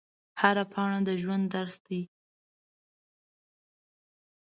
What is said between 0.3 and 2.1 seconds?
هره پاڼه د ژوند درس دی